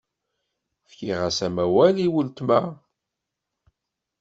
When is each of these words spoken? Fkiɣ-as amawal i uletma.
Fkiɣ-as 0.89 1.37
amawal 1.47 1.95
i 2.05 2.07
uletma. 2.19 2.61